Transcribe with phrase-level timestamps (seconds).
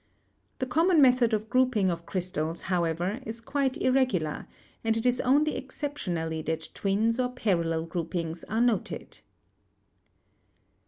[0.57, 4.47] The common method of grouping of crystals, however, is quite irregu CRYSTALLOGRAPHY 255 lar,
[4.83, 9.19] and it is only exceptionally that twins or parallel groupings are noted.